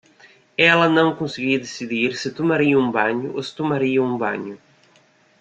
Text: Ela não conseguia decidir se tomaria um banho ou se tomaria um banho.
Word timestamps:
Ela 0.57 0.89
não 0.89 1.15
conseguia 1.15 1.59
decidir 1.59 2.15
se 2.15 2.33
tomaria 2.33 2.75
um 2.75 2.89
banho 2.91 3.35
ou 3.35 3.43
se 3.43 3.55
tomaria 3.55 4.01
um 4.01 4.17
banho. 4.17 4.57